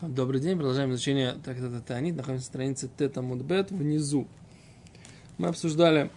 [0.00, 2.14] Добрый день, продолжаем изучение трактата Таанит.
[2.14, 4.28] Находимся на странице Тета Мудбет внизу.
[5.38, 6.12] Мы обсуждали,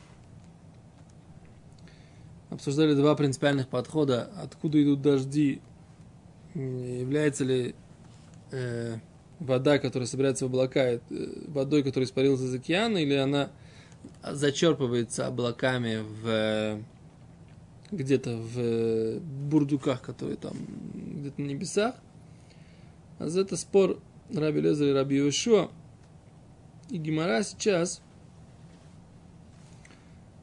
[2.51, 4.29] обсуждали два принципиальных подхода.
[4.37, 5.61] Откуда идут дожди?
[6.53, 7.73] Является ли
[8.51, 8.97] э,
[9.39, 10.99] вода, которая собирается в облака, э,
[11.47, 13.49] водой, которая испарилась из океана, или она
[14.21, 16.83] зачерпывается облаками в
[17.89, 19.19] где-то в
[19.49, 20.53] бурдюках, которые там
[20.93, 21.95] где-то на небесах–
[23.21, 23.99] а за это спор
[24.33, 25.69] Раби Лезер и Раби Йошуа.
[26.89, 28.01] И Гимара сейчас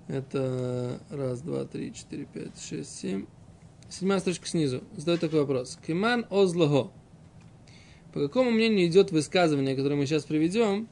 [0.07, 3.27] это раз, два, три, четыре, пять, шесть, семь.
[3.91, 4.85] Седьмая строчка снизу.
[4.97, 5.77] Задает такой вопрос.
[5.85, 6.93] Киман озлого.
[8.15, 10.89] По какому мнению идет высказывание, которое мы сейчас приведем,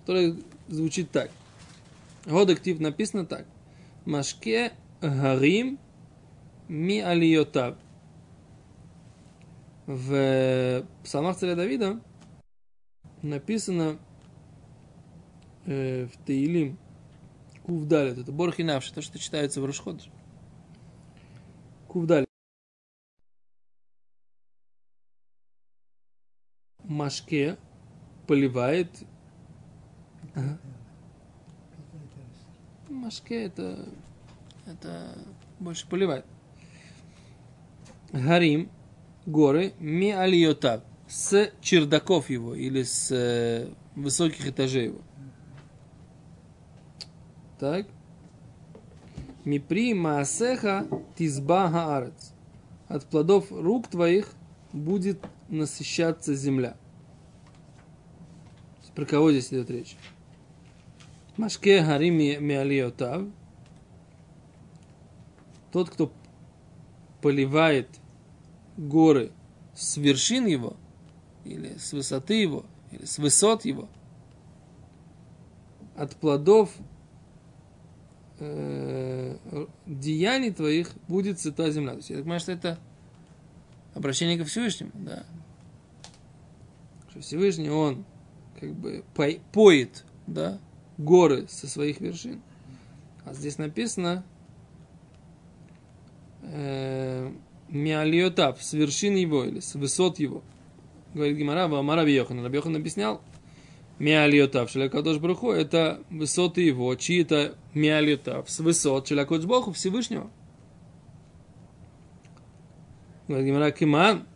[0.00, 0.34] которое
[0.68, 1.30] звучит так.
[2.24, 3.44] Годактив написано так.
[4.06, 5.78] Машке гарим
[6.68, 7.74] ми алиотав
[9.88, 11.98] в псалмах царя Давида
[13.22, 13.98] написано
[15.64, 16.78] э, в Таилим
[17.64, 20.06] Кувдалит, это Борхинавши, то, что читается в Рушход.
[21.88, 22.28] Кувдалит.
[26.84, 27.56] Машке
[28.26, 28.90] поливает.
[32.90, 33.88] Машке это,
[34.66, 35.18] это
[35.58, 36.26] больше поливает.
[38.12, 38.70] Гарим
[39.28, 45.00] горы ми алиота с чердаков его или с э, высоких этажей его.
[47.58, 47.86] Так.
[49.44, 52.32] Мипри маасеха тизба хаарец.
[52.88, 54.30] От плодов рук твоих
[54.72, 56.76] будет насыщаться земля.
[58.94, 59.96] Про кого здесь идет речь?
[61.36, 63.26] Машке гарими миалиотав.
[65.70, 66.10] Тот, кто
[67.20, 67.88] поливает
[68.78, 69.32] горы
[69.74, 70.76] с вершин его,
[71.44, 73.88] или с высоты его, или с высот его,
[75.96, 76.70] от плодов
[78.38, 79.36] э,
[79.84, 81.92] деяний твоих будет сыта земля.
[81.92, 82.78] То есть, я так понимаю, что это
[83.94, 85.24] обращение ко Всевышнему, да.
[87.10, 88.04] Что Всевышний, он
[88.60, 89.04] как бы
[89.52, 90.60] поет, да,
[90.98, 92.40] горы со своих вершин.
[93.24, 94.24] А здесь написано,
[96.42, 97.32] э,
[97.68, 100.42] Миалиотав, с вершин его или с высот его.
[101.14, 102.44] Говорит Гимара, Амара Бьохан.
[102.44, 103.20] Рабьохан объяснял,
[103.98, 110.30] Миалиотав, Шелякадош Бруху, это высоты его, чьи это Миалиотав, с высот Шелякадош Богу Всевышнего.
[113.26, 114.26] Говорит Гимара, Киман,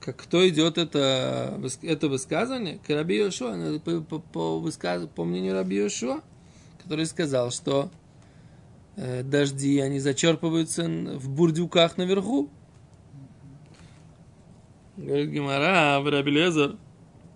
[0.00, 2.78] как кто идет это, это высказывание?
[2.86, 6.20] К Раби Йошуа, по, по, по, высказ, по мнению Раби Йошуа,
[6.82, 7.90] который сказал, что
[8.96, 12.50] э, дожди, они зачерпываются в бурдюках наверху.
[14.96, 16.76] Говорит Гимара, в Рабелезер,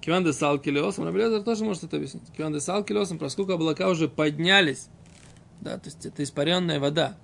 [0.00, 2.22] Киван де Салкилиосом, Рабелезер тоже может это объяснить.
[2.36, 4.88] Киван де Салкилиосом, поскольку облака уже поднялись,
[5.60, 7.16] да, то есть это испаренная вода,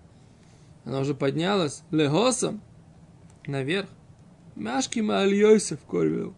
[0.84, 2.60] она уже поднялась легосом
[3.46, 3.88] наверх.
[4.56, 6.34] Машки Маальйойсов кормил.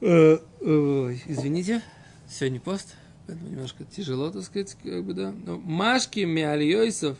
[0.00, 1.82] Э, извините,
[2.28, 2.94] сегодня пост,
[3.26, 5.32] поэтому немножко тяжело, так сказать, как бы, да.
[5.44, 7.16] Но Машки Миальйойсов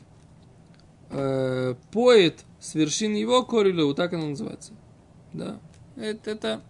[1.10, 4.72] э, поет с вершин его корилу, вот так оно называется
[5.32, 5.59] да.
[5.97, 6.62] Это, это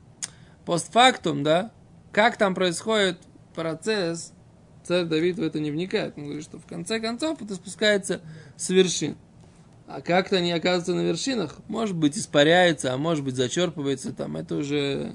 [0.65, 1.71] постфактум, да.
[2.13, 3.19] Как там происходит
[3.55, 4.33] процесс,
[4.85, 6.15] царь Давид в это не вникает.
[6.17, 8.21] Он говорит, что в конце концов это спускается
[8.57, 9.17] с вершин.
[9.87, 14.37] А как-то они оказываются на вершинах, может быть, испаряется, а может быть, зачерпывается там.
[14.37, 15.13] Это уже,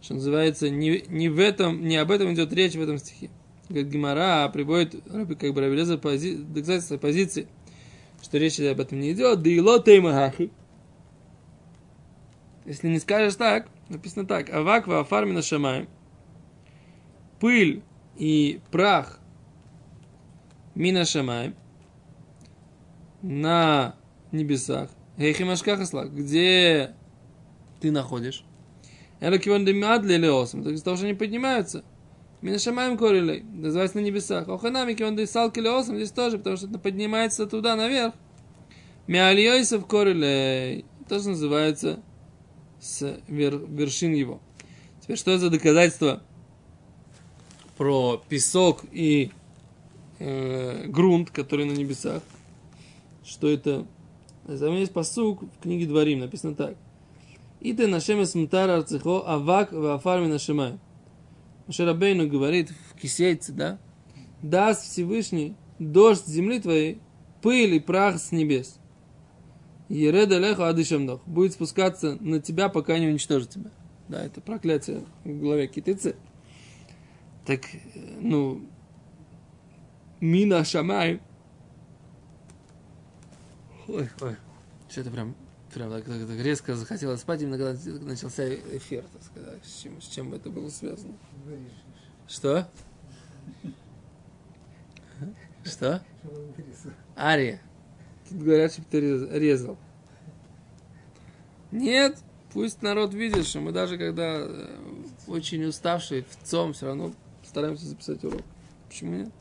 [0.00, 3.30] что называется, не, не в этом, не об этом идет речь в этом стихе.
[3.68, 4.94] Говорит Гимара а приводит
[5.40, 7.48] как бы Рабелеза пози, доказательства позиции,
[8.22, 9.42] что речь об этом не идет.
[9.42, 10.52] Да и лотеймахахи.
[12.66, 14.50] Если не скажешь так, написано так.
[14.50, 15.88] Аваква афармина шамай.
[17.38, 17.82] Пыль
[18.16, 19.20] и прах
[20.74, 21.54] мина шамай
[23.22, 23.94] на
[24.32, 24.90] небесах.
[25.16, 26.94] Хейхимашкахасла, где
[27.80, 28.44] ты находишь?
[30.16, 31.84] Леосом, то есть того, что они поднимаются.
[32.42, 34.48] Мина шамаем корилей, называется на небесах.
[34.48, 38.12] Оханами киван десалки леосом, здесь тоже, потому что это поднимается туда наверх.
[39.06, 42.00] Миальйойсов корилей, тоже называется
[42.86, 44.40] с вер, вершин его.
[45.00, 46.22] Теперь, что это за доказательство
[47.76, 49.30] про песок и
[50.18, 52.22] э, грунт, который на небесах?
[53.24, 53.86] Что это?
[54.46, 56.76] Там есть посук в книге Дворим, написано так.
[57.60, 60.78] יתן השם את מטר ארצך אבק ועפר מן השמים.
[61.68, 63.78] Моше рабейну говорит в Ки Сейце, да?
[64.42, 67.00] Даст Всевышний дождь земли твоей,
[67.42, 68.78] пыль и прах с небес.
[69.88, 71.22] Ереда леху адышамдох.
[71.26, 73.70] Будет спускаться на тебя, пока не уничтожит тебя.
[74.08, 76.16] да, это проклятие в главе китицы,
[77.44, 77.60] так,
[78.20, 78.68] ну,
[80.20, 81.20] мина шамай,
[83.86, 84.36] ой, ой,
[84.88, 85.36] что-то прям,
[85.72, 90.00] прям так, так, так резко захотелось спать, именно когда начался эфир, так сказать, с чем,
[90.00, 91.14] с чем это было связано.
[92.28, 92.68] Что?
[95.64, 96.02] Что?
[97.16, 97.60] Ария.
[98.28, 99.00] Тут говорят, что ты
[99.38, 99.76] резал.
[101.70, 102.18] Нет,
[102.52, 104.76] пусть народ видит, что мы даже когда э,
[105.26, 107.12] очень уставшие, в ЦОМ, все равно
[107.44, 108.42] стараемся записать урок.
[108.88, 109.32] Почему нет?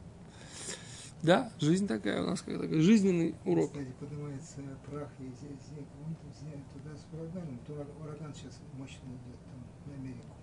[1.23, 3.71] Да, жизнь такая у нас, как такой жизненный урок.
[3.71, 7.59] Кстати, поднимается прах и туда с ураганом.
[7.99, 10.35] Ураган сейчас мощный идет там, на Америку.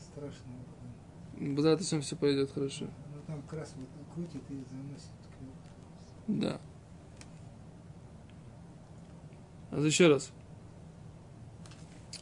[0.00, 0.54] Страшный
[1.36, 1.62] ураган.
[1.62, 2.86] За это все пойдет хорошо.
[3.14, 5.10] Ну там вот крутит и заносит.
[6.26, 6.54] Да.
[6.54, 6.60] А
[9.72, 10.30] еще раз.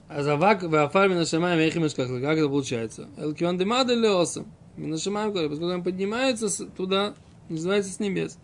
[0.08, 3.08] А завак в афарме на шамаем эхим как это получается?
[3.16, 4.46] Элкион демады леосом.
[4.76, 7.14] На шамаем поскольку он поднимается туда,
[7.48, 8.38] называется с небес.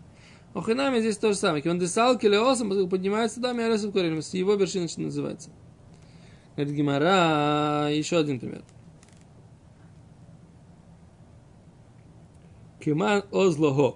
[0.53, 1.63] Охинами здесь то же самое.
[1.69, 4.21] Он десалки леосом, поскольку поднимается туда, миаресов корелем.
[4.21, 5.49] С его вершины называется.
[6.55, 8.63] Говорит Гимара, еще один пример.
[12.83, 13.95] Киман озлого.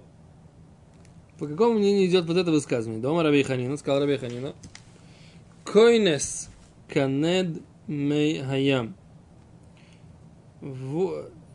[1.38, 3.02] По какому мнению идет вот это высказывание?
[3.02, 4.54] Дома Раби Ханина, сказал Раби Ханина.
[5.66, 6.48] Койнес
[6.88, 8.94] канед мей хаям.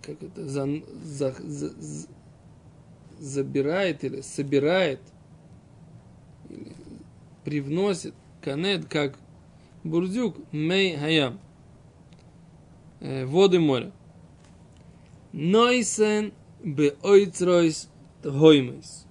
[0.02, 0.68] Как это, за,
[1.04, 2.08] за, за, за,
[3.20, 5.00] забирает или собирает,
[6.50, 6.74] или
[7.44, 9.18] привносит канед, как
[9.84, 11.40] бурдюк, мей хаям.
[13.00, 13.92] Э, воды моря.
[15.34, 17.90] Нойсен бе ойцройс
[18.22, 19.06] тхоймейс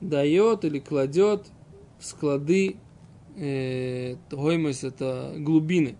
[0.00, 1.46] дает или кладет
[1.98, 2.76] в склады
[3.36, 5.96] э, Тоймос это глубины.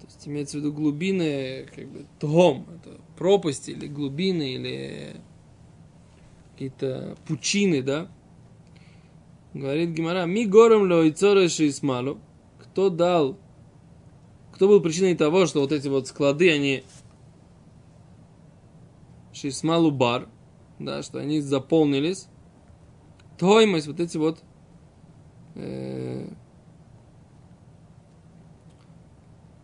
[0.00, 5.16] То есть имеется в виду глубины, как бы Тхом, это пропасти или глубины, или
[6.52, 8.10] какие-то пучины, да?
[9.54, 12.20] Говорит Гимара, ми гором лоицореши исмалу.
[12.58, 13.36] Кто дал,
[14.52, 16.84] кто был причиной того, что вот эти вот склады, они
[19.32, 20.28] шисмалу бар,
[20.78, 22.28] да, что они заполнились,
[23.40, 24.44] тоймость, вот эти вот
[25.54, 26.28] э,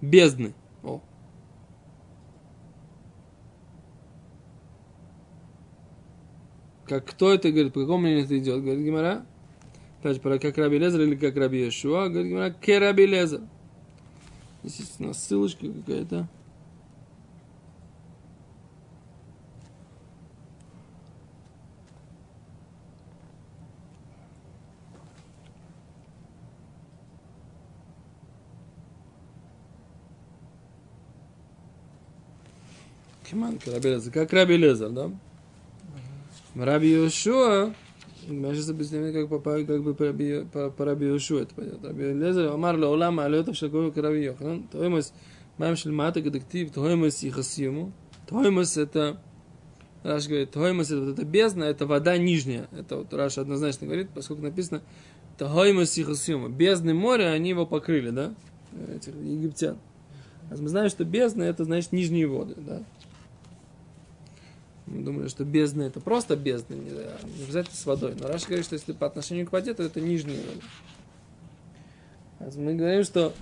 [0.00, 0.54] бездны.
[0.82, 1.02] О.
[6.86, 8.62] Как кто это говорит, по какому мнению это идет?
[8.62, 9.26] Говорит Гимара.
[10.00, 13.42] Опять же, как Раби Лезер или как Раби Йешуа, говорит Гимара, ке Раби Лезер.
[14.64, 16.28] Здесь у нас ссылочка какая-то.
[33.36, 35.10] Шиман, Карабелезер, как Раби Лезер, да?
[36.54, 37.74] Раби Йошуа,
[38.28, 41.88] мы сейчас объясним, как, по, как бы по Раби, по, по Раби Йошуа это понятно.
[41.88, 45.12] Раби Лезер, Омар Лаулам, Алета, Шагова, Караби Йохран, Тоймас,
[45.58, 47.92] Мам Шельмата, Гадактив, Тоймас и Хасьему.
[48.26, 49.20] Тоймас это,
[50.02, 52.68] Раш говорит, Тоймас это вот эта бездна, это вода нижняя.
[52.72, 54.80] Это вот Раш однозначно говорит, поскольку написано,
[55.36, 56.48] Тоймас и Хасьему.
[56.48, 58.34] Бездны моря, они его покрыли, да?
[58.94, 59.76] Этих египтян.
[60.48, 62.82] А мы знаем, что бездна это значит нижние воды, да?
[64.86, 66.90] Мы думали, что бездна это просто бездна, не,
[67.42, 68.14] обязательно с водой.
[68.18, 70.66] Но Раша говорит, что если по отношению к воде, то это нижняя вода.
[72.38, 73.32] А мы говорим, что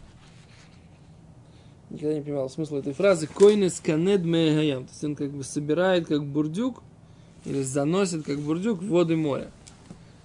[1.90, 4.86] никогда не понимал смысл этой фразы койнес канед мегаям.
[4.86, 6.82] То есть он как бы собирает как бурдюк
[7.44, 9.50] или заносит как бурдюк воды моря.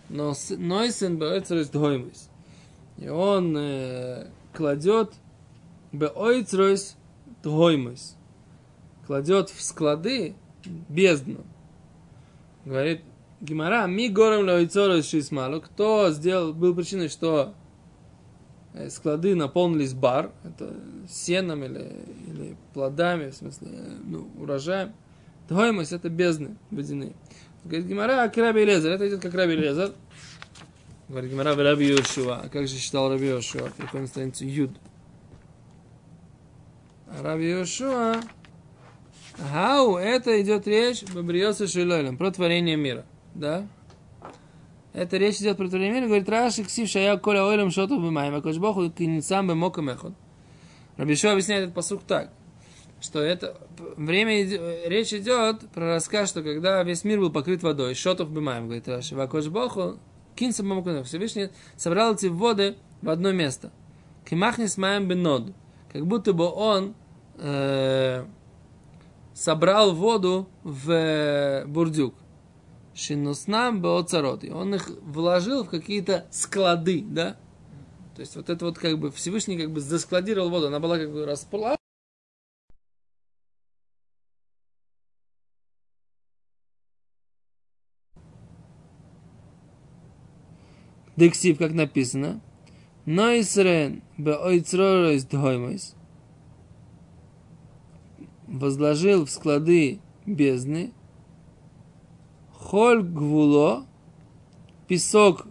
[0.10, 2.30] Но нойсен беойцерес доймис.
[2.98, 5.14] И он э, кладет
[5.92, 6.96] беойцерес
[7.44, 8.16] доймис.
[9.06, 10.36] Кладет в склады
[10.66, 11.46] бездну.
[12.66, 13.02] Говорит
[13.42, 15.62] Гимара, ми горем лоицору шисмалу.
[15.62, 17.54] Кто сделал, был причиной, что
[18.74, 20.76] э, склады наполнились бар, это
[21.10, 23.70] сеном или, или плодами, в смысле,
[24.04, 24.94] ну, урожаем.
[25.48, 27.14] Тоймость это бездны водяные.
[27.64, 29.94] Говорит Гимара, а Раби Лезер, это идет как Раби Лезер.
[31.08, 32.42] Говорит Гимара, Раби Йошуа.
[32.44, 33.70] А как же считал Раби Йошуа?
[33.72, 34.72] Переходим на страницу Юд.
[37.22, 38.22] Раби Йошуа
[39.40, 43.06] Гау, это идет речь Бабриоса Шилойлем, про творение мира.
[43.34, 43.68] Да?
[44.94, 46.06] Это речь идет про творение мира.
[46.08, 50.14] Говорит, Раши, Ксив, Шая, Коля, Ойлем, Шоту, Бимаем, Акош Боху, Киницам, Бемоком, Эхот.
[50.98, 52.34] Рабишо объясняет этот посук так,
[53.00, 53.56] что это
[53.96, 54.44] время,
[54.90, 59.16] речь идет про рассказ, что когда весь мир был покрыт водой, Шотов, Бимаем, говорит Раши,
[59.16, 60.00] Акош Боху,
[60.36, 63.72] Кинцам, Бемоком, Всевышний собрал эти воды в одно место.
[64.30, 65.54] Кимахнис маем бенод.
[65.92, 66.94] Как будто бы он
[67.38, 68.26] э,
[69.40, 72.14] собрал воду в бурдюк.
[72.94, 74.44] Шинуснам беоцарот.
[74.44, 77.38] И он их вложил в какие-то склады, да?
[78.16, 80.68] То есть вот это вот как бы Всевышний как бы заскладировал воду.
[80.68, 81.78] Она была как бы расплавлена.
[91.16, 92.42] Дексив, как написано.
[93.06, 95.96] Нойсрен бе ойцроройс дхоймойс.
[98.50, 100.92] Возложил в склады бездны.
[102.54, 103.86] Холь гвуло.
[104.88, 105.48] Песок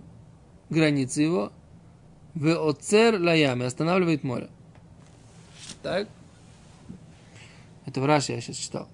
[0.68, 1.52] границы его.
[2.34, 3.64] В оцер лаями.
[3.64, 4.50] Останавливает море.
[5.82, 6.08] Так?
[7.86, 8.88] Это в Раши я сейчас читал.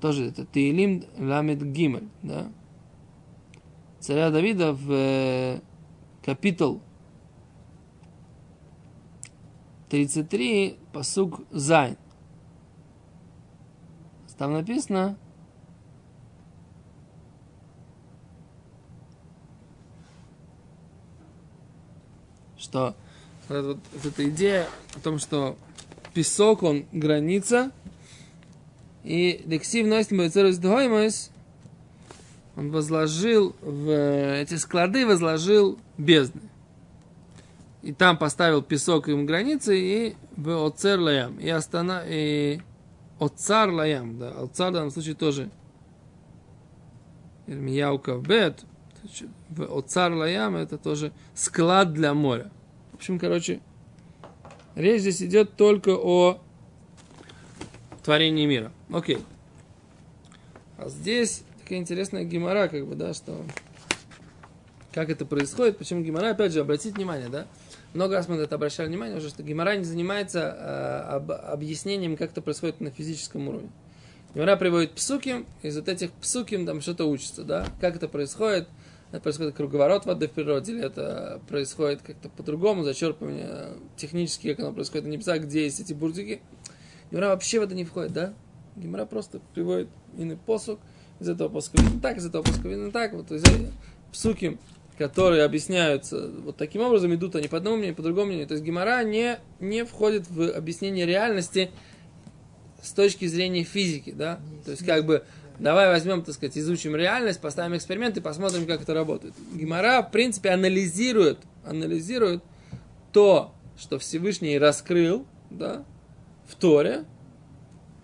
[0.00, 2.52] Тоже это Теилим Ламед Гимель, да?
[4.04, 5.60] царя Давида в э,
[6.22, 6.82] капитул
[9.88, 11.96] 33, посук Зайн.
[14.38, 15.16] Там написано,
[22.58, 22.96] что
[23.48, 25.56] вот, вот, эта идея о том, что
[26.14, 27.70] песок, он граница,
[29.04, 29.86] и лексив
[30.32, 30.52] царь
[32.56, 33.90] он возложил в
[34.36, 36.42] эти склады, возложил бездны.
[37.82, 41.38] И там поставил песок им границы и в оцер лаям.
[41.38, 42.02] И, остана...
[42.06, 42.60] и
[43.18, 45.50] оцар лаям, да, оцар в данном случае тоже
[47.46, 48.64] Ирмияука в бет,
[49.50, 52.50] в оцар лаям это тоже склад для моря.
[52.92, 53.60] В общем, короче,
[54.74, 56.40] речь здесь идет только о
[58.02, 58.72] творении мира.
[58.90, 59.18] Окей.
[60.78, 63.44] А здесь такая интересная гемора, как бы, да, что
[64.92, 67.46] как это происходит, почему гемора, опять же, обратите внимание, да,
[67.94, 72.16] много раз мы на это обращали внимание уже, что гемора не занимается э, об, объяснением,
[72.16, 73.70] как это происходит на физическом уровне.
[74.34, 78.68] Гемора приводит псуким, из вот этих псуким там что-то учится, да, как это происходит,
[79.10, 84.72] это происходит круговорот воды в природе, или это происходит как-то по-другому, зачерпывание технически, как оно
[84.72, 86.40] происходит на небесах, где есть эти бурдюки.
[87.10, 88.34] Гемора вообще в это не входит, да?
[88.74, 90.80] Гемора просто приводит иный посук,
[91.20, 93.12] из этого пуска видно так, из этого пуска видно так.
[93.12, 93.44] Вот из
[94.12, 94.58] псуки,
[94.98, 98.46] которые объясняются вот таким образом, идут они по одному мнению, по другому мнению.
[98.46, 101.70] То есть Гимара не, не входит в объяснение реальности
[102.82, 104.38] с точки зрения физики, да?
[104.64, 105.24] То есть как бы
[105.58, 109.34] давай возьмем, так сказать, изучим реальность, поставим эксперимент и посмотрим, как это работает.
[109.54, 112.42] Гимара, в принципе, анализирует, анализирует
[113.12, 115.84] то, что Всевышний раскрыл, да,
[116.46, 117.04] в Торе,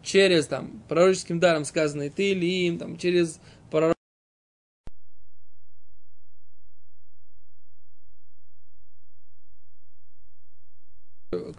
[0.03, 3.41] через там пророческим даром сказанный ты или им, там, через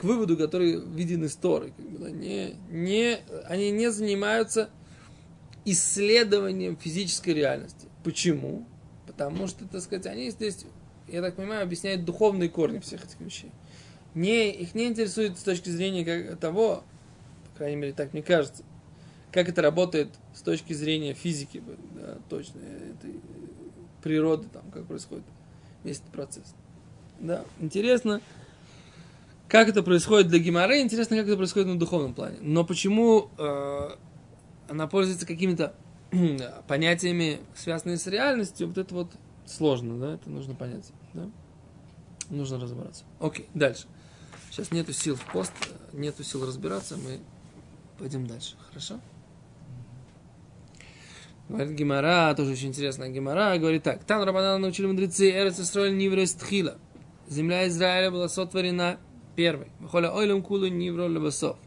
[0.02, 1.74] к выводу, который виден из Торы.
[1.78, 4.72] Как бы, не, не, они не занимаются
[5.64, 7.88] исследованием физической реальности.
[8.04, 8.66] Почему?
[9.06, 10.66] Потому что, так сказать, они здесь,
[11.08, 13.52] я так понимаю, объясняют духовные корни всех этих вещей.
[14.16, 16.84] Не, их не интересует с точки зрения как, того,
[17.62, 18.64] крайней мере, так мне кажется.
[19.32, 21.62] Как это работает с точки зрения физики,
[21.94, 23.20] да, точно, этой
[24.02, 25.26] природы, там, как происходит
[25.84, 26.56] весь этот процесс.
[27.20, 28.20] Да, интересно,
[29.52, 32.38] как это происходит для Гимары, интересно, как это происходит на духовном плане.
[32.40, 33.90] Но почему э,
[34.70, 35.76] она пользуется какими-то
[36.70, 39.12] понятиями, связанными с реальностью, вот это вот
[39.46, 41.30] сложно, да, это нужно понять, да?
[42.30, 43.04] Нужно разобраться.
[43.20, 43.88] Окей, дальше.
[44.50, 45.52] Сейчас нету сил в пост,
[45.92, 47.20] нету сил разбираться, мы
[48.00, 49.00] Пойдем дальше, хорошо?
[51.50, 54.06] Говорит Гимара, тоже очень интересная Гимара, говорит так.
[54.06, 55.58] Там Рабанан научили мудрецы Эрец
[56.34, 56.78] Тхила.
[57.28, 58.98] Земля Израиля была сотворена
[59.36, 59.72] первой.
[59.80, 61.58] Выхоля ойлем кулу нивро лебасов.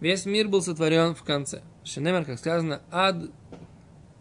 [0.00, 1.62] Весь мир был сотворен в конце.
[1.84, 3.30] Шенемер, как сказано, ад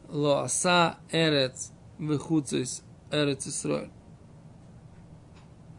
[0.07, 3.91] лоаса эрец выхуцис эрец Исроэль.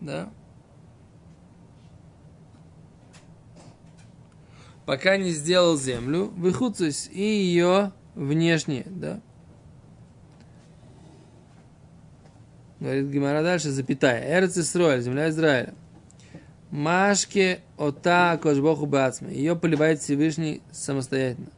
[0.01, 0.31] Да?
[4.91, 9.21] пока не сделал землю, выхуцусь и ее внешне, да.
[12.81, 14.21] Говорит Гимара дальше, запятая.
[14.37, 15.75] Эрц Исроэль, земля Израиля.
[16.71, 19.35] Машке ота кошбоху бацме.
[19.35, 21.51] Ее поливает Всевышний самостоятельно.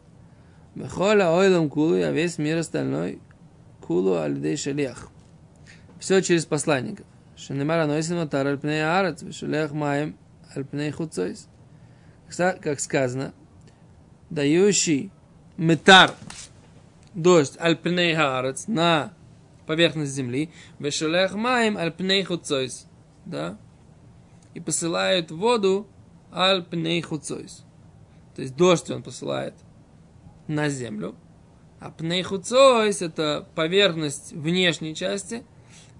[0.74, 3.20] Мехоля ойлом кулу, а весь мир остальной
[3.86, 5.08] кулу алидей шалех.
[6.00, 7.04] Все через посланника.
[7.36, 10.16] Шенемара нойсим атар альпней арец, вешалех маем
[10.54, 11.48] альпней хуцойс
[12.36, 13.32] как сказано,
[14.30, 15.10] дающий
[15.56, 16.14] метар,
[17.14, 19.12] дождь, альпней хаарец, на
[19.66, 22.86] поверхность земли, вешелех маем альпней хуцойс,
[23.24, 23.58] да,
[24.54, 25.86] и посылает воду
[26.32, 27.64] аль пней хуцойс.
[28.34, 29.54] То есть дождь он посылает
[30.46, 31.14] на землю,
[31.80, 35.44] а пней хуцойс это поверхность внешней части,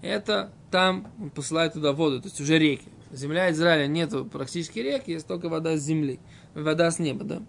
[0.01, 2.89] это там он посылает туда воду, то есть уже реки.
[3.11, 6.19] Земля Израиля нету практически рек, есть только вода с земли,
[6.55, 7.43] вода с неба, да.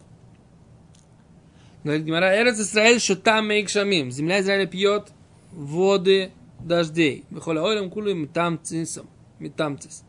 [1.83, 4.09] Говорит Гимара, Эрец Израиль, что там шамим.
[4.09, 5.11] Земля Израиля пьет
[5.51, 7.25] воды дождей.
[7.29, 9.09] Выхоля ойлем кулим тамцисом.
[9.39, 10.03] Метамцис.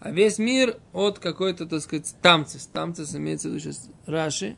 [0.00, 2.66] А весь мир от какой-то, так сказать, тамцис.
[2.66, 4.56] Тамцис имеется в виду сейчас Раши.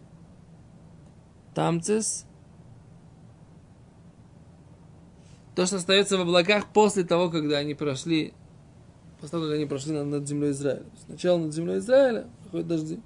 [1.55, 2.27] Тамцис.
[5.55, 8.35] То, что остается в облаках после того, когда они прошли,
[9.21, 10.85] после того, как они прошли над, землей Израиля.
[11.07, 13.01] Сначала над землей Израиля приходят дожди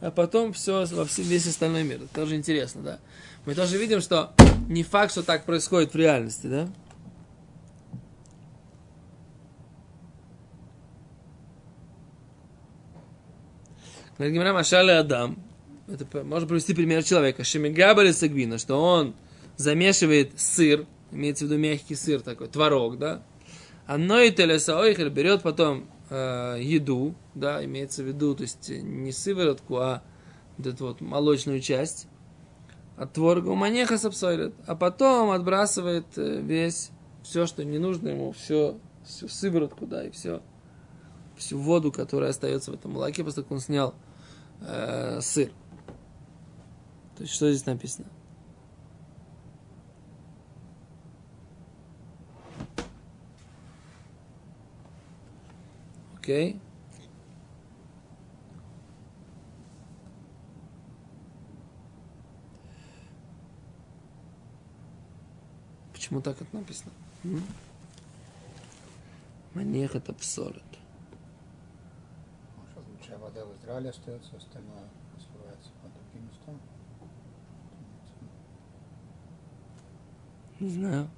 [0.00, 1.96] а потом все во все, весь остальной мир.
[1.96, 2.98] Это тоже интересно, да.
[3.46, 4.32] Мы тоже видим, что
[4.68, 6.68] не факт, что так происходит в реальности, да.
[14.18, 15.38] Гимара Машали Адам.
[15.86, 17.44] Это можно привести пример человека.
[17.44, 19.14] Шемигабали Сагвина, что он
[19.56, 23.22] замешивает сыр, имеется в виду мягкий сыр такой, творог, да.
[23.86, 29.76] Оно и телесаойхель берет потом э, еду, да, имеется в виду, то есть не сыворотку,
[29.76, 30.02] а
[30.58, 32.06] вот эту вот молочную часть
[32.98, 36.90] от творога манеха сапсойлет, а потом отбрасывает э, весь,
[37.22, 40.42] все, что не нужно ему, все, всю сыворотку, да, и все,
[41.36, 43.94] всю воду, которая остается в этом молоке, как он снял
[44.60, 45.52] э, сыр.
[47.16, 48.08] То есть, что здесь написано?
[56.16, 56.60] Окей.
[65.92, 66.92] Почему так это написано?
[69.54, 70.77] Манех это псолит.
[73.08, 74.84] Свежая вода в Израиле остается, остальное
[75.16, 76.60] сливается по другим местам.
[80.60, 81.08] Не знаю.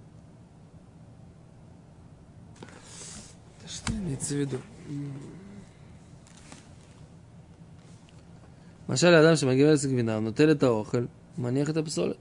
[3.67, 4.59] Что имеется в виду?
[8.87, 12.19] Машаль Адам Шамагивается Гвина, но теле это охоль, манех это псолит.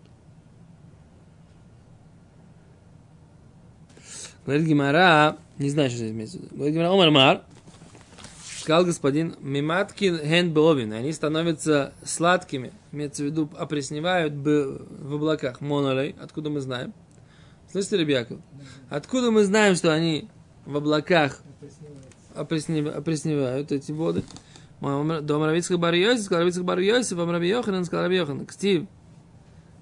[4.45, 6.55] Говорит Гимара, не знаю, что здесь имеется в виду.
[6.55, 7.45] Говорит Гимара, Омар Мар,
[8.69, 16.15] сказал господин, миматкин хен бовин, они становятся сладкими, имеется в виду, опресневают в облаках, монолей,
[16.21, 16.93] откуда мы знаем.
[17.71, 18.37] Слышите, Ребяков?
[18.91, 20.29] Откуда мы знаем, что они
[20.67, 21.41] в облаках
[22.35, 24.23] опресневают эти воды?
[24.81, 28.47] Дом Равицких бар Йосиф, сказал Равицких бар Йосиф, вам сказал Раби Йохан.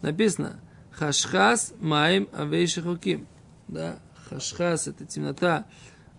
[0.02, 3.28] Написано, хашхас маим авейшихуким.
[3.68, 5.66] Да, Хашхас– это темнота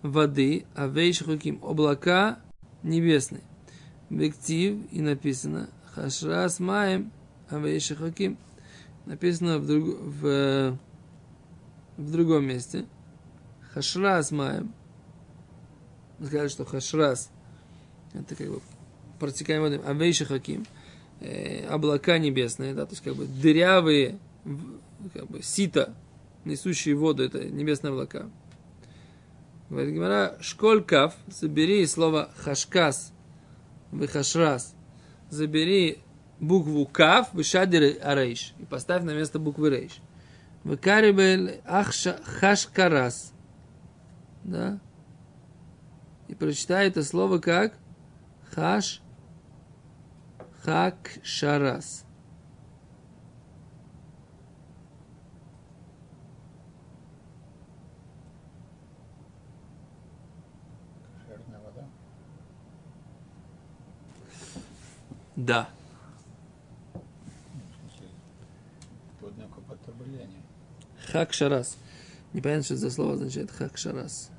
[0.02, 2.40] воды, а вейш хуким– облака
[2.82, 3.42] небесные.
[4.10, 7.10] Бектив и написано Хашрас маем,
[7.50, 8.38] а вейш хуким.
[9.06, 10.78] Написано в, друг, в,
[11.96, 12.86] в другом месте.
[13.72, 14.72] Хашрас маем.
[16.18, 17.30] Мы сказали, что хашрас–
[18.12, 18.60] это как бы
[19.18, 19.80] протекаем водой.
[19.84, 20.66] А вейш хаким
[21.20, 24.18] э,– облака небесные, да, то есть как бы дырявые,
[25.14, 25.94] как бы сито
[26.44, 28.28] несущие воду, это небесные облака.
[29.70, 33.12] Говорит Гимара, школь кав, забери слово хашкас,
[33.90, 34.74] выхашрас,
[35.28, 35.98] забери
[36.40, 40.00] букву кав, вышадир арейш, и поставь на место буквы рейш.
[40.64, 43.32] Выкарибель ахша хашкарас.
[44.42, 44.80] Да?
[46.28, 47.74] И прочитай это слово как
[48.50, 49.02] хаш
[50.62, 52.06] хак шарас.
[65.37, 65.69] Да.
[71.11, 71.77] Хак шарас.
[72.33, 74.29] Непонятно, что это за слово означает хак шарас.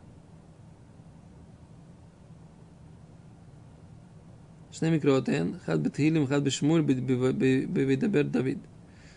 [4.71, 6.83] שני מקראות הן, אחד בתהילים, אחד בשמואל,
[7.73, 8.59] בדבר דוד.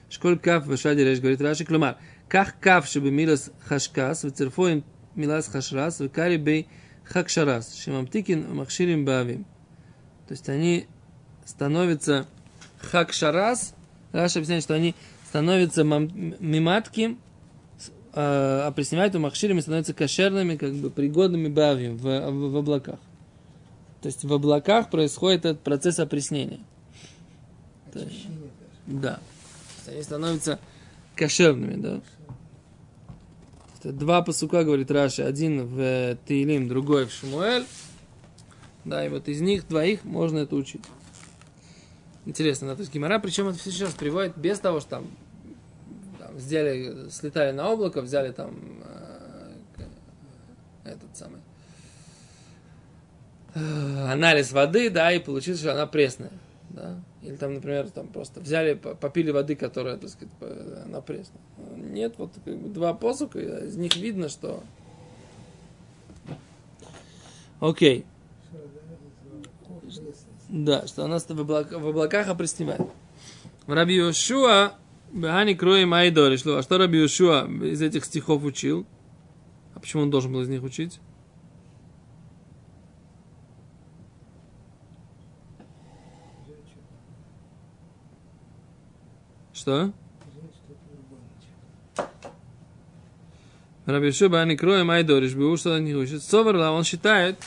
[0.10, 1.92] אשכול כף ושל ירש גורית רש"י, כלומר,
[2.28, 4.80] קח כף שבמילס חשקס וצירפו עם
[5.16, 6.64] מילס חשרס וקרי בי
[7.08, 9.44] חקשרס, שממתיקין ומכשירים באבים.
[10.28, 10.86] То есть они
[11.45, 12.27] становятся
[12.79, 13.75] хакшарас,
[14.13, 14.95] Раша объясняет, что они
[15.29, 17.17] становятся миматки,
[18.13, 22.99] а, опресневают махширами, становятся кошерными, как бы пригодными бавим в, в, в облаках.
[24.03, 26.61] То есть в облаках происходит этот процесс опреснения.
[27.95, 28.27] Есть,
[28.87, 29.21] да.
[29.87, 30.59] Они становятся
[31.15, 32.01] кошерными, да.
[33.79, 37.65] Это два посука, говорит Раша, один в Таилим, другой в Шмуэль.
[38.85, 40.83] Да, и вот из них двоих можно это учить.
[42.25, 45.07] Интересно, да, то есть Гимара, причем это все сейчас приводит без того, что там,
[46.21, 49.83] там сделали, слетали на облако, взяли там э,
[50.85, 51.41] этот самый
[53.55, 56.31] э, анализ воды, да, и получилось, что она пресная,
[56.71, 57.01] да.
[57.23, 60.35] Или там, например, там просто взяли, попили воды, которая, так сказать,
[60.85, 61.41] она пресная.
[61.77, 64.63] Нет, вот как бы, два посока, из них видно, что...
[67.61, 68.05] Окей.
[70.53, 72.83] Да, что она в, облак, в облаках опресневает.
[73.67, 74.75] В Раби Йошуа,
[75.11, 76.57] Бехани Крои Майдори, шло.
[76.57, 78.87] А что Раби Йошуа из этих стихов учил?
[79.75, 81.01] А почему он должен был из них учить?
[89.55, 89.91] Что?
[93.87, 96.23] Раби Шуба не кроем айдориш, бы что не учит.
[96.23, 97.39] Соверла, он считает,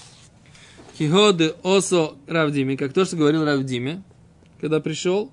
[0.97, 4.03] киходы осо Равдиме, как то, что говорил Равдиме,
[4.59, 5.31] когда пришел.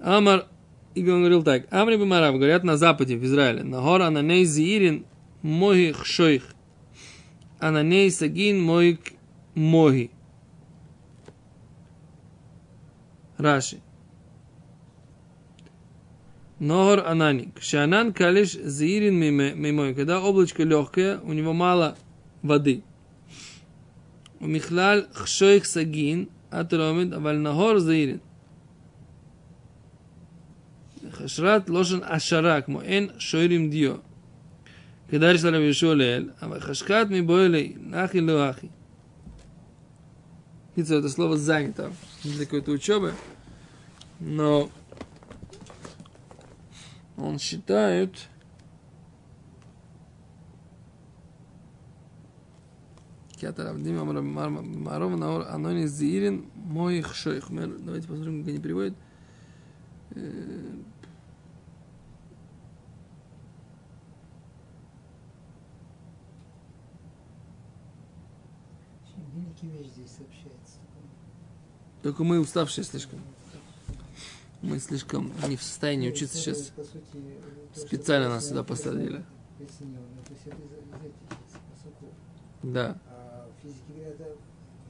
[0.00, 0.46] Амар,
[0.94, 4.44] и он говорил так, Амри Бамарав, говорят на западе, в Израиле, на гора на ней
[4.44, 5.04] зиирин
[5.42, 6.44] моги хшойх,
[7.58, 9.12] а на ней сагин моик
[9.54, 10.10] моги.
[13.38, 13.80] Раши.
[16.58, 17.60] Ногор Ананик.
[17.60, 19.94] Шанан калиш заирин мимой.
[19.94, 21.96] Когда облачко легкое, у него мало
[22.42, 22.84] воды.
[24.41, 28.19] У Михлал хшойх сагин, атромид, аваль нагор заирин.
[31.11, 33.95] חשרת לושן עשרה, כמו אין שוירים דיו.
[35.09, 38.67] כדאי של רבי יהושע לאל, אבל חשקת מבוילי, נחי לא אחי.
[40.75, 41.91] קיצור, это слово занято
[42.23, 43.15] для какой-то учебы,
[44.19, 44.69] но
[47.17, 48.11] он считает,
[55.44, 57.46] Анони Зиирин мой шейх.
[57.50, 58.94] Давайте посмотрим, как они переводят.
[69.34, 70.78] Великий вещь здесь сообщается.
[72.02, 73.20] Только мы уставшие слишком.
[74.60, 76.72] Мы слишком не в состоянии учиться сейчас.
[77.74, 79.24] Специально нас сюда посадили.
[82.62, 82.96] Да.
[83.62, 84.16] Физики говорят,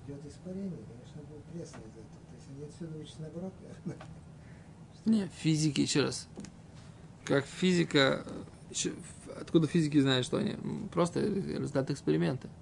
[0.07, 2.21] идет испарение, конечно, будет пресно из этого.
[2.31, 3.53] То есть они отсюда учатся наоборот,
[5.05, 6.29] Не, физики, еще раз.
[7.25, 8.25] Как физика,
[9.41, 10.57] откуда физики знают, что они?
[10.91, 12.49] Просто результат эксперимента.
[12.49, 12.55] То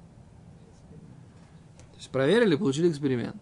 [1.96, 3.40] есть проверили, получили эксперимент.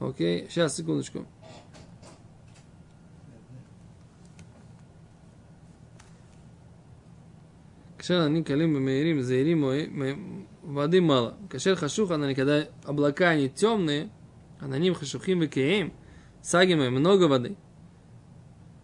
[0.00, 1.26] Окей, сейчас, секундочку.
[8.06, 11.38] Кашер они калим меирим, заирим, воды мало.
[11.48, 14.10] Кашер хашух, она никогда, облака они темные,
[14.60, 15.90] а на ним хашухим и кеем,
[16.42, 17.56] сагимы, много воды.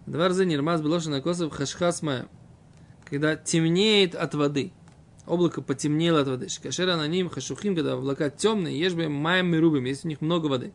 [0.07, 2.29] Два раза нирмаз белошина косов хашхасмая,
[3.05, 4.73] когда темнеет от воды.
[5.27, 6.49] Облако потемнело от воды.
[6.63, 10.47] Кашер ананим хашухим, когда облака темные, ешь бы маем и рубим, если у них много
[10.47, 10.73] воды.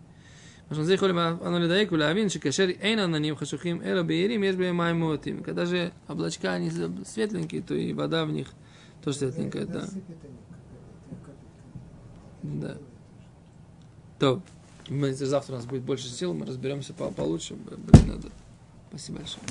[5.44, 6.72] Когда же облачка они
[7.06, 8.48] светленькие, то и вода в них
[9.04, 9.86] тоже светленькая, да.
[12.42, 12.78] Да.
[14.20, 14.42] То,
[15.12, 17.56] завтра у нас будет больше сил, мы разберемся получше.
[17.56, 18.30] Блин, надо.
[18.90, 19.44] Спасибо большое.